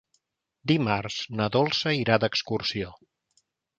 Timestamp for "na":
1.41-1.49